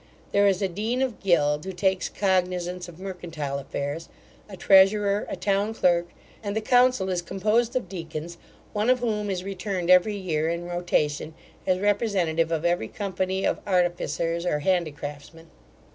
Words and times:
There 0.31 0.47
is 0.47 0.63
a 0.63 0.67
dean 0.67 1.03
of 1.03 1.19
guild, 1.19 1.63
who 1.63 1.73
takes 1.73 2.09
cognizance 2.09 2.89
of 2.89 2.97
mercantile 2.99 3.59
affairs; 3.59 4.09
a 4.49 4.57
treasurer; 4.57 5.27
a 5.29 5.35
town 5.35 5.75
clerk; 5.75 6.07
and 6.41 6.55
the 6.55 6.59
council 6.59 7.07
is 7.11 7.21
composed 7.21 7.75
of 7.75 7.87
deacons, 7.87 8.39
one 8.73 8.89
of 8.89 8.97
whom 8.97 9.29
is 9.29 9.43
returned 9.43 9.91
every 9.91 10.15
year, 10.15 10.49
in 10.49 10.65
rotation, 10.65 11.35
as 11.67 11.77
representative 11.77 12.51
of 12.51 12.65
every 12.65 12.87
company 12.87 13.45
of 13.45 13.59
artificers 13.67 14.43
or 14.43 14.61
handicraftsmen. 14.61 15.45